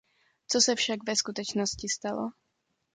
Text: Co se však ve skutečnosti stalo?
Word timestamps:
Co 0.47 0.61
se 0.61 0.75
však 0.75 0.99
ve 1.03 1.15
skutečnosti 1.15 1.89
stalo? 1.89 2.29